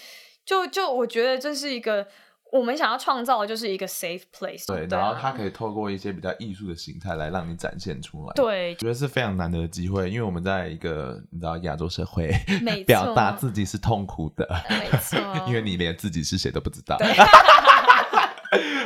[0.46, 2.08] 就就我觉得这是一个。
[2.50, 12.32] 我们想要创造的就是一个 safe place，对，对啊、然后他可以透过一些比较艺术的形态来让你展现出来，对，觉得是非常难得的机会，因为我们在一个你知道亚洲社会，
[12.88, 16.98] 表达自己是痛苦的，没错，因为你连自己是谁都不知道。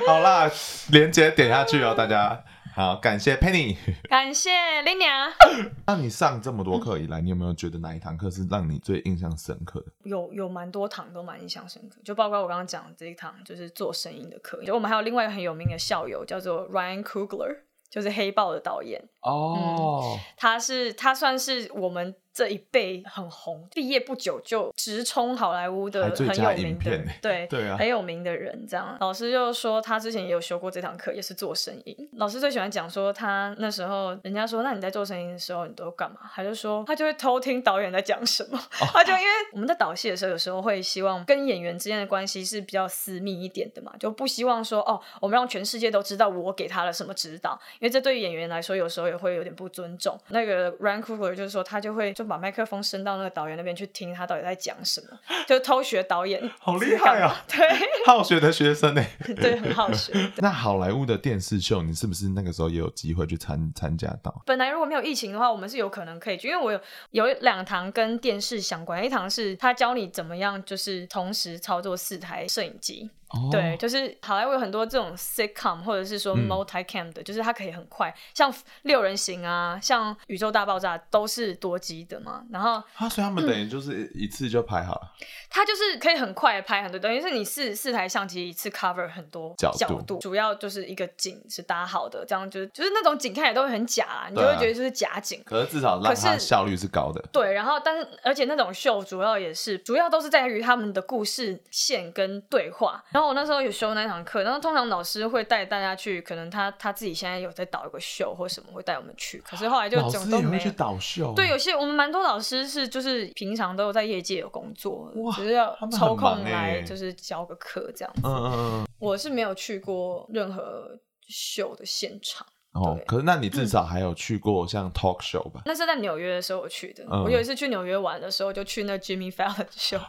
[0.08, 0.50] 好啦，
[0.90, 2.44] 连接点下去哦，大家。
[2.74, 4.50] 好，感谢 Penny，感谢
[4.84, 5.30] Linia。
[5.86, 9.88] 那你上这么多课以来，你有没有觉得哪一堂课是让你最印象深刻的？
[10.04, 14.64] 有有蛮多堂都蛮印象深刻，就包括我刚刚讲的这一堂，就是做声音的课。
[14.64, 17.58] 就我们还有另外一个很有名的校友，叫做 Ryan Coogler，
[17.90, 19.04] 就是黑豹的导演。
[19.22, 22.16] 哦、嗯，他是他算是我们。
[22.34, 28.66] 这一辈很红，毕业不久就直冲好莱坞的很有名的，对对啊，很有名的人。
[28.66, 32.10] 这样，老师就说他之前也有修过这堂课，也是做声音。
[32.14, 36.20] 老师最喜欢讲说他那时候，人家说那你在做声音的时候你都干嘛？
[36.34, 38.58] 他就说他就会偷听导演在讲什么。
[38.58, 50.18] 哦、他就因为我们在导戏的时候，有时候会希望跟演员之间的关系是比较私密一点的嘛，就不希望说哦，我们让全世界都知道我给他了什么指导，因为这对于演员来说有时候也会有点不尊重。
[50.30, 52.12] 那个 Ryan Coogler 就是说他就会。
[52.14, 56.42] 就把麦克风伸到那个导演那边去听他到底在讲什么，就偷学导演。
[56.60, 57.44] 好厉害啊！
[57.48, 57.60] 对，
[58.06, 59.04] 好学的学生呢？
[59.38, 60.14] 对，很好学。
[60.38, 64.44] 那好莱坞的电视秀，你是不是那个时候也有机会去参参加到？
[64.46, 66.80] 本来如果没有疫情的话，我们是有可能可以去，因为我有
[67.12, 73.10] 有两堂跟电视相关，一堂是他教你怎么样，就是同时操作四台摄影机。
[73.34, 73.50] Oh.
[73.50, 82.44] 对，就是好莱坞有很多这种 sitcom 或者是说 multicam 的，嗯、就是它可以很快，像六人行啊，像宇宙大爆炸都是多机的嘛。
[82.52, 85.12] 然后，啊，所以他们等于就是一次就拍好了。
[85.50, 95.42] 它就是可以很快拍很多，等于是你四四台相机一次 cover 很多角度，角度主要就是一个景是搭好的，这样就是就是那种景看起来都会很假，啊，你就会觉得就是假景。
[95.46, 97.24] 可是至少让它效率是高的。
[97.32, 103.04] 对，然后但是而且那种秀主要也是主要都是在于他们的故事线跟对话。
[103.12, 109.42] 然后我那时候有修那堂课，然后通常老师会带大家去，可能他他自己现在有在导一个秀或什么，会带我们去。
[109.46, 111.34] 可是后来就整个都没去导秀。
[111.36, 118.22] 对，有些我们蛮多老师是就是平常都有在业界有工作，哇，就是要抽空来就是教个课这样子。
[118.24, 118.88] 嗯嗯嗯。
[119.00, 122.46] 我是没有去过任何秀的现场。
[122.74, 125.62] 哦，可是那你至少还有去过像 talk show 吧？
[125.66, 127.04] 那是在纽约的时候我去的。
[127.10, 130.00] 我有一次去纽约玩的时候，就去那 Jimmy Fallon show，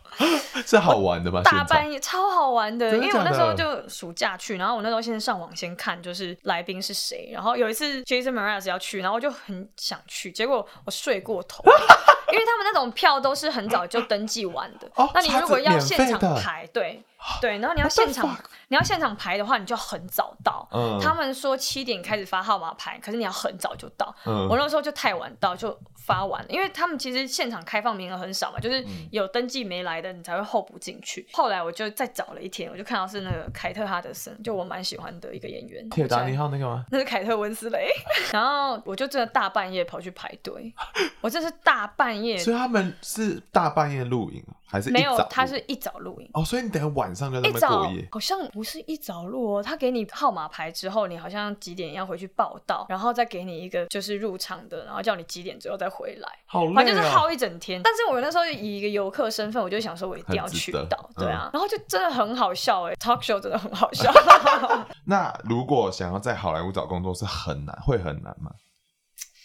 [0.65, 1.43] 是好玩的吗？
[1.43, 7.31] 大半夜超好玩的，因为我那时候就暑假去，然后我那时候先上网先看，就是来宾是谁。
[7.33, 11.65] 然后有一次 Jason Mraz 要去，然后我就很想去，结果我睡过头，
[12.33, 14.89] 因为他们那种票都是很早就登记完的。
[15.13, 17.03] 那你如果要现场排，对。
[17.41, 18.37] 对，然后你要现场，
[18.69, 20.67] 你要现场排的话，你就很早到。
[20.73, 24.15] 嗯，他们说七点开始发号码牌，可是你要很早就到。
[24.25, 31.27] 嗯，我那时候就太晚到，就发完，因为他们其实现场开放名额很少嘛，就是有登记没来的，你才会候补进去。
[31.33, 35.89] 后来我就再找了一天，我就看到是那个凯特哈德森，就我蛮喜欢的一个演员。
[35.91, 36.85] 铁达尼号那个吗？
[36.91, 37.89] 那是凯特温斯雷。
[38.33, 40.73] 然后我就真的大半夜跑去排队，
[41.21, 42.37] 我这是大半夜。
[42.37, 44.43] 所以他们是大半夜录影。
[44.65, 48.09] 还是没有，他是一早录影哦，所以你等下晚上就在那边过夜。
[48.11, 56.29] 好像不是一早录哦，他给你号码牌之后，你好像几点要回去报到，然后再给你一个就是入场的，然后叫你几点之后再回来。
[56.47, 56.75] 好累啊！
[56.75, 57.81] 反正就是耗一整天。
[57.83, 61.51] 但是我那时候以一个游客身份，我就想说我一定要去到，对啊。
[61.53, 64.13] 然后就真的很好笑哎，talk show 真的很好笑。
[65.07, 68.51] 那如果想要在好莱坞找工作是很难，会很难吗？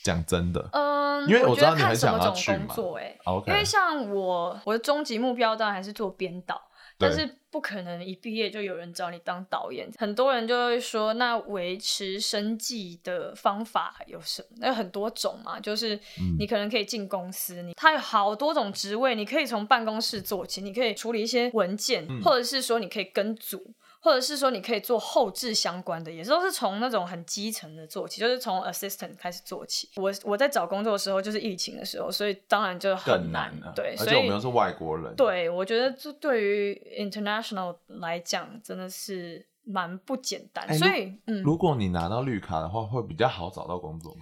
[0.04, 3.48] 讲真的，嗯，因为我知道你很想要去工作，哎，Okay.
[3.48, 9.90] 因为像我，我的终极目标当然还是做编导，对但是不可能一毕业就有人找你当导演。
[9.98, 14.58] 很多人就会说，那维持生计的方法有什么？
[14.58, 16.00] 那有很多种嘛，就是
[16.40, 23.74] 你可能可以进公司，你它有好多种职位，你可以从办公室做起，你可以处理一些文件，嗯、或者是说你可以跟组。
[24.02, 29.90] 或者是说你可以做后置相关的，也是都是从那种很基层的做起，就是从 assistant 开始做起。
[29.96, 33.52] 我我在找工作的时候就是疫情的时候，所以当然就很难。
[33.52, 35.16] 更难对，而且我们又是外国人。
[35.16, 40.66] 对，我觉得这对于 international 来讲真的是蛮不简单。
[40.68, 44.22] 欸、所以，嗯，如果你拿到绿卡的话，会比较好找到工作吗？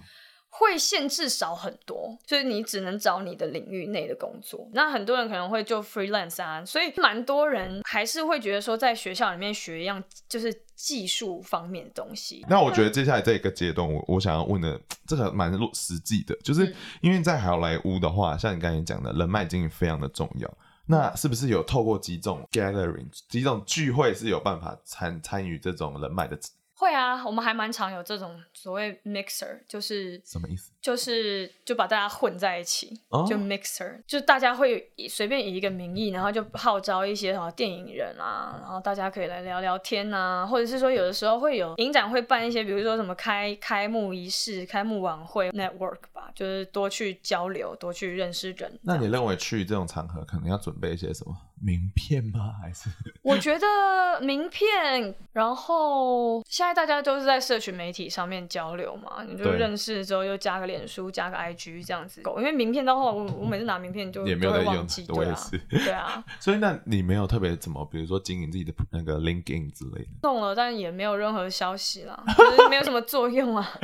[0.58, 4.68] 会限制少很多，就是你只能找你的领域内的工作。
[4.72, 12.44] 那很多人可能会就 freelance 啊，所以蛮多人还是会觉得说，在学校里面学一样就是技术方面的东西。
[12.48, 20.50] 那我觉得接下来这一个阶段，我我想要问的这个蛮实际的，就是因为在好莱坞的话，像你刚才讲的人脉经营非常的重要。
[20.88, 26.38] 那是不是有透过几种 gathering 几种聚会是有办法参参与这种人脉的？
[26.78, 30.70] 会啊，我们还蛮常有这种所谓 mixer，就是什么意思？
[30.82, 48.78] 就是就把大家混在一起，哦、就 mixer，就大家会随便以一个名义，然后就号召一些什么电影人啊，然后大家可以来聊聊天啊，或者是说有的时候会有影展会办一些，比如说什么开开幕仪式、开幕晚会 network 吧，就是多去交流，多去认识人。
[48.82, 51.34] 那你认为去这种场合可能要准备一些什么？
[51.60, 52.54] 名片吗？
[52.60, 52.88] 还是
[53.22, 62.22] 我觉得名片，然后现在大家都是在社群媒体上面交流嘛，你就认识之后又加个脸书、加个 IG 这样子。
[62.38, 65.58] 因为名片的话，我我每次拿名片就也没有在用，我也是。
[65.68, 70.08] 对啊，所以那你没有特别怎么，比如说经营自己的那个 LinkedIn 之类的？
[70.22, 73.78] 弄了，但也没有任何消息啦， 就是没有什么作用啊。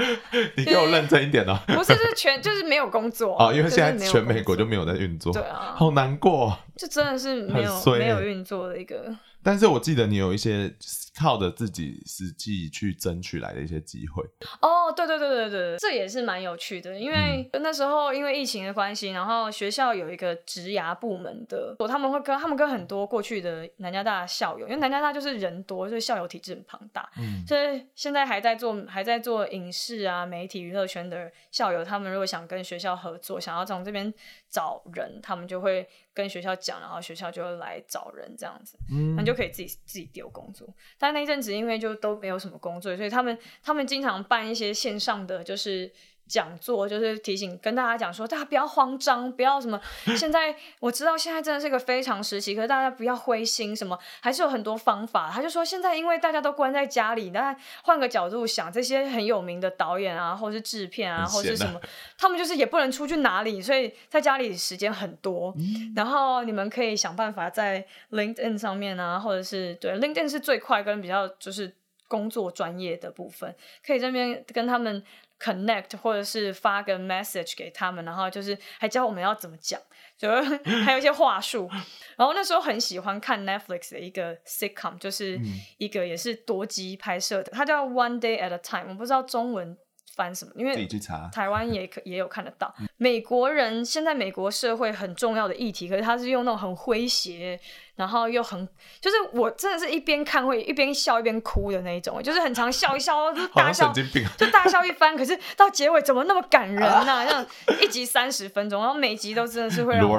[0.56, 1.58] 你给我认真一点哦。
[1.66, 6.56] 不是，是全就是没有工作啊，因为现在全美国就没有在运作，对啊，好难过。
[6.77, 10.73] 这真的是没有没有运作的一个但是我记得你有一些
[11.19, 14.25] 靠着自己实际去争取来的一些机会。
[14.60, 16.98] 哦，对对对对对，这也是蛮有趣的。
[16.98, 27.10] 因为那时候因为疫情的关系，然后学校有一个职涯部门的，他们会跟他们跟很多过去的南加大校友，因为南加大就是人多，就是校友体制很庞大。
[27.19, 34.13] 嗯，所以现在还在做还在做影视啊、媒体娱乐圈的校友，他们如果想跟学校合作，想要从这边
[34.48, 38.79] 找人，他们就会跟学校讲，然后学校就会来找人这样子。
[38.90, 40.67] 嗯，那就可以自己自己丢工作。
[41.03, 45.90] 但那阵子因为就都没有什么工作，所以他们他们经常办一些线上的就是。
[46.33, 49.78] 讲座就是提醒跟大家讲说，大家不要慌张，不要什么。
[50.16, 55.30] 现在我知道现在真的是一个非常时期，可是大家不要灰心，什么还是有很多方法。
[55.30, 61.78] 他就说现在因为大家都关在家里，大家换个角度想，这些很有名的导演啊，或是制片啊，或是什么，
[62.16, 65.54] 他们就是也不能出去哪里，所以在家里时间很多。
[65.58, 65.92] 嗯。
[65.94, 71.76] 然后你们可以想办法在 LinkedIn 上面啊，或者是对 LinkedIn 是最快跟比较就是
[72.08, 73.54] 工作专业的部分，
[73.87, 75.04] 可以这边跟他们。
[75.42, 79.80] Connect 或者是发个 message 给他们，然后就是还教我们要怎么讲，
[80.16, 80.30] 就
[80.84, 81.68] 还有一些话术。
[82.16, 85.40] 然后那时候很喜欢看 Netflix 的一个 sitcom，就是
[85.78, 89.76] 一个也是多机拍摄的，它叫 One Day at a Time，我不知道中文
[90.14, 90.86] 翻什么，因为
[91.32, 92.72] 台湾也可 也有看得到。
[92.96, 97.58] 美国人现在美国社会很重要的议题，可是他是用那种很诙谐。
[97.94, 98.66] 然后又很，
[99.00, 103.92] 就是我真的是一边看会一边笑一边哭的那一种，就是很常笑一笑就大笑，
[104.38, 105.14] 就大笑一番。
[105.16, 107.26] 可是到结尾怎么那么感人呢、 啊？
[107.26, 107.46] 像
[107.80, 110.18] 一集三十分钟，然后每集都真的是会让我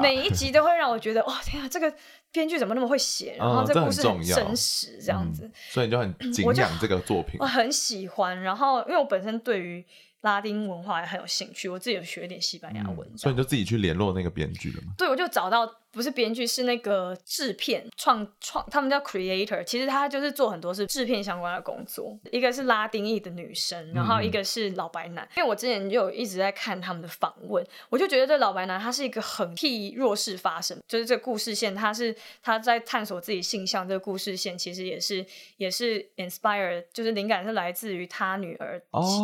[0.00, 1.92] 每一集都会让我觉得哇天啊，这个
[2.30, 3.34] 编剧怎么那么会写？
[3.36, 7.34] 然后这个故事很真实，这样子、嗯，所以你就很敬仰这个作品。
[7.40, 9.84] 我，我很喜欢，然后因为我本身对于
[10.20, 14.92] 拉丁文化也很有兴趣，我自己有学一点西班牙文、嗯，所以你就自己去联络那个编剧了吗？
[14.96, 15.68] 对，我就找到。
[15.92, 19.62] 不是编剧，是那个制片创创，他们叫 creator。
[19.62, 22.18] 其实他就是做很多是制片相关的工作。
[22.30, 25.22] 一个是拉丁裔的女生，然后一个是老白男。
[25.24, 33.86] 嗯、因为我之前就有一直在看他们的访问，我就觉得这老白男他是一个很替弱势发声，就是这个故事线，他是他在探索自己性向。
[33.86, 35.26] 这个故事线其实也是
[35.58, 38.80] 也是 inspire，就是灵感是来自于他女儿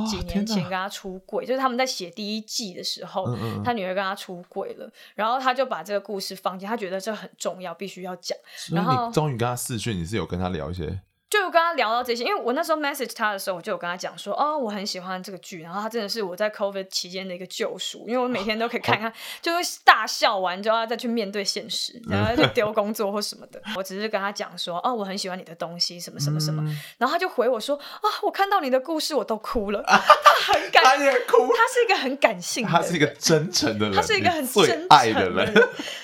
[0.07, 6.58] 几年前跟他出轨，就是他们在写第一季的时候，嗯嗯他女儿跟他出轨了，然后他就把这个故事放。
[6.67, 8.37] 他觉得这很重要，必须要讲。
[8.73, 11.01] 然后你终于跟他视讯，你是有跟他聊一些。
[11.31, 19.13] 就跟他聊到这些，因为我那时候 message 他的时候，我就有跟他讲说，哦，我很喜欢这个剧，然后他真的是我在 COVID 期间的一个救赎，因为我每天都可以看看，
[19.43, 23.61] 就会大笑完就要再去面对现实，然后就丢工作或什么的。
[23.77, 29.99] 我只是跟他讲说，哦，我很喜欢你的东西，什么什么什么，嗯、然后他就回我说，啊，我看到你的故事我都哭了， 他
[30.53, 35.55] 很感，他也哭，他是一个很感性的，他是一个真诚的人，他是一个很真爱的人。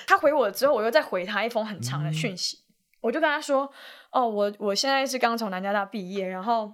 [0.05, 2.64] 他回我之后，我又再回他一封很长的讯息，嗯、
[3.05, 3.71] 我就跟他说。
[4.11, 6.73] 哦，我我现在是刚从南加大毕业，然后。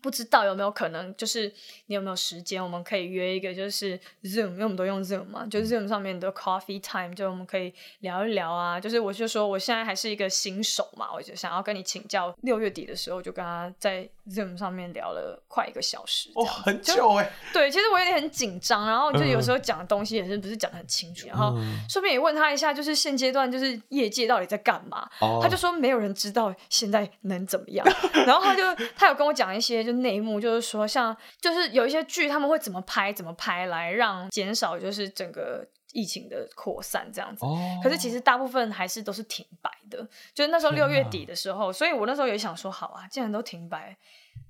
[0.00, 1.52] 不知道有没有可能，就是
[1.86, 8.78] 你有没有时间，我们可以约一个，就是 Zoom，因为我们都用 Zoom 嘛，就是 Zoom 上面的 Coffee Time，就我们可以聊一聊啊。
[8.78, 12.32] 就是我就说我现在还是一个新手嘛，我就想要跟你请教。
[12.42, 17.28] 六月底的时候，就跟他在 Zoom 上面聊了快一个小时，哦，很久哎。
[17.52, 21.56] 对，其实我有点很紧张，然后就有时候讲的东西也是不是讲的很清楚，然后
[21.88, 25.10] 顺便也问他一下，就是现阶段就是业界到底在干嘛？
[25.42, 27.84] 他就说没有人知道现在能怎么样，
[28.24, 28.62] 然后他就
[28.96, 29.79] 他有跟我讲一些。
[29.84, 37.44] 就内幕，就是说，像就是有一些剧，他们会怎么拍，怎么拍来让减少就是整个疫情的扩散这样子。
[37.44, 37.58] Oh.
[37.82, 43.96] 可是其实大部分还是都是停摆的，就是那时候六月底的时候，所以我那时候也想说，好啊，既然都停摆。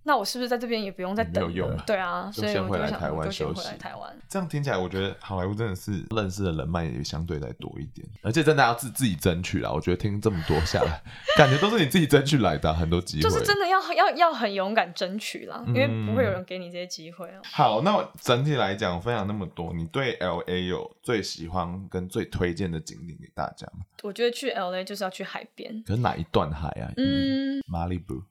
[0.03, 1.49] 那我是不是在这边也不用再等了？
[1.49, 1.85] 没有用了。
[1.87, 3.69] 对啊，所以我就想，就先回来台湾休息。
[4.29, 9.71] 这样听起来，我觉得好莱坞真的是认识的人脉也相对再多一点，而且真的要自自己争取啦。
[9.71, 11.03] 我觉得听这么多下来，
[11.37, 13.23] 感觉都是你自己争取来的，很多机会。
[13.23, 17.41] 就是真的要要要很勇敢争取啦，因为不会有人给你这些机会啊。
[17.45, 23.85] 好，那我整体来讲，分享那么多，你对 LA 有最喜欢跟最推荐的景点给大家吗？
[24.03, 25.83] 我觉得去 LA 就是要去海边。
[25.87, 26.91] 可是哪一段海啊？
[26.97, 28.23] 嗯，马里布。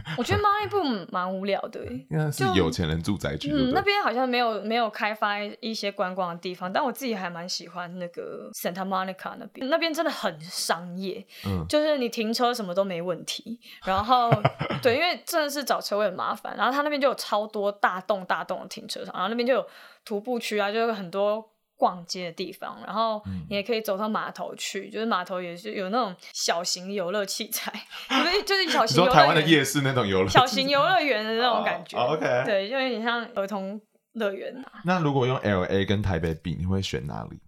[0.18, 0.82] 我觉得马里布
[1.12, 1.80] 蛮无聊的，
[2.32, 3.50] 是有钱人住宅区。
[3.52, 13.58] 嗯，那边好像没有没有开发一些观光的地方，但我自己还蛮喜欢那个 Santa Monica 那边，那边真的很商业，嗯，就是你停车什么都没问题。
[13.84, 14.30] 然后
[14.82, 19.66] 对，因为真的是找车位很麻烦，然后他那边就有超多大栋大栋的停车场，然后那边就有
[20.04, 21.48] 徒步区啊，就有很多。
[21.78, 27.72] 逛街的地方，然后你也可以走到码头去，嗯、就是码头也是有那种小型游乐器材，
[28.10, 31.96] 就是就是小型游乐园，台湾的夜市那种游乐，小型游乐园的那种感觉。
[31.96, 33.80] Oh, OK，对，就有点像儿童
[34.14, 34.82] 乐园啊。
[34.84, 37.38] 那如果用 LA 跟台北比，你会选哪里？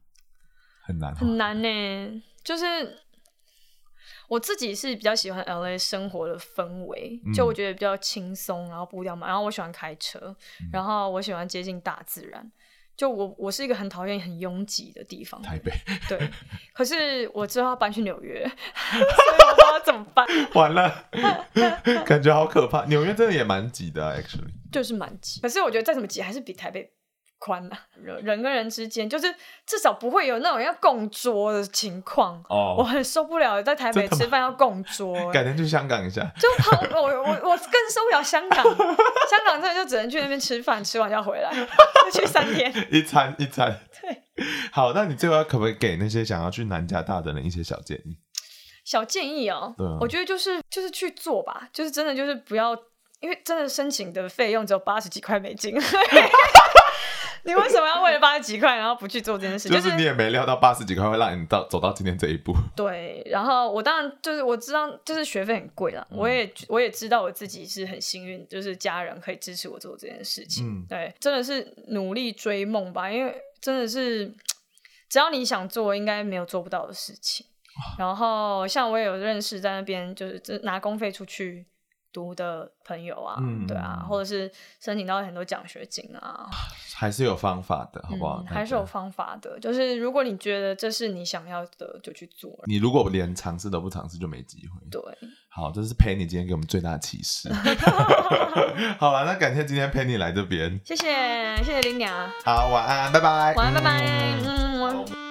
[0.85, 2.22] 很难，很难呢。
[2.45, 2.64] 就是
[4.28, 10.35] 我自己是比较喜欢 LA 生活的氛围，就我觉得比较轻松，然后步调慢，然后我喜欢开车，
[10.72, 12.51] 然后我喜欢接近大自然。
[13.01, 15.73] 就我我是一个很讨厌很拥挤的地方，台北。
[16.07, 16.19] 对，
[16.75, 20.27] 可是我之后要搬去纽约， 所以我不知道怎么办。
[20.53, 21.07] 完了，
[22.05, 22.85] 感觉好可怕。
[22.85, 24.51] 纽约真的也蛮挤的啊，actually。
[24.71, 26.93] 就是蛮挤，可是我觉得再怎么挤还是比台北。
[27.41, 29.34] 宽呐，人人跟人之间就是
[29.66, 32.41] 至少不会有那种要共桌的情况。
[32.51, 35.14] 哦，我很受不了在台北吃饭要共桌。
[35.32, 36.20] 改天去香港一下。
[36.38, 38.62] 就好，我我我更受不了香港。
[38.62, 41.51] 香港真的就只能去那边吃饭，吃完就要回来，
[42.12, 42.70] 就去三天。
[42.93, 43.80] 一 餐一餐。
[44.03, 44.22] 对。
[44.70, 48.18] 好，那你最后可不可以给那些想要去南加大的人一些小建议？
[48.84, 52.76] 小建议哦，对，我觉得就是就是去做吧，就是真的就是不要，
[53.20, 55.74] 因为真的申请的费用只有八十几块美金。
[57.45, 59.68] 你为什么要为了八十几块，然后不去做这件事？
[59.68, 62.55] 就是你也没料到八十几块会让你到走到今天这一步。
[62.76, 66.07] 对，然后我当然就是我知道，就是学费很贵了。
[66.11, 70.66] 嗯、我也我也知道我自己是很幸运，就是家人可以支持我做这件事情。
[70.66, 74.26] 嗯、对，真的是努力追梦吧，因为真的是
[75.09, 77.47] 只要你想做，应该没有做不到的事情。
[77.99, 81.66] 然后像我也有认识在那边，就是拿公费出去。
[82.13, 84.51] 读的朋友啊，嗯、对啊，或者是
[84.81, 86.49] 申请到很多奖学金啊，
[86.95, 88.43] 还是有方法的，好不好？
[88.43, 92.51] 嗯、还是有方法的，就是如果你觉得这是你想要的，就去做。
[92.67, 94.81] 你如果连尝试都不尝试，就没机会。
[94.91, 95.01] 对，
[95.49, 97.49] 好，这是 Penny 今天给我们最大的启示。
[98.99, 102.31] 好了，那感谢今天 Penny 来这边，谢谢谢谢林娘。
[102.45, 104.01] 好，晚安，拜拜，晚安，拜拜，
[104.45, 105.30] 嗯。